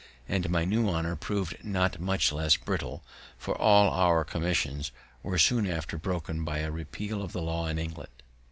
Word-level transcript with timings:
And 0.27 0.49
my 0.49 0.65
new 0.65 0.89
honour 0.89 1.15
proved 1.15 1.63
not 1.63 1.99
much 1.99 2.31
less 2.31 2.55
brittle; 2.57 3.03
for 3.37 3.55
all 3.55 3.91
our 3.91 4.23
commissions 4.25 4.91
were 5.21 5.37
soon 5.37 5.67
after 5.69 5.95
broken 5.99 6.43
by 6.43 6.57
a 6.61 6.71
repeal 6.71 7.21
of 7.21 7.33
the 7.33 7.41
law 7.43 7.67
in 7.67 7.77
England. 7.77 8.23